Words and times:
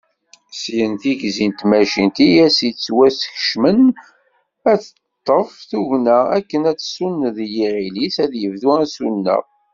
Syin, 0.59 0.93
tigzi 1.01 1.45
n 1.49 1.53
tmacint 1.59 2.17
i 2.27 2.27
as-yettwaskecmen 2.45 3.81
ad 4.71 4.77
d-teṭṭef 4.81 5.49
tugna 5.69 6.19
akken 6.37 6.61
ad 6.71 6.77
tsuneḍ 6.79 7.37
i 7.45 7.47
yiɣil-is 7.55 8.15
ad 8.23 8.31
yebdu 8.41 8.71
asuneɣ. 8.83 9.43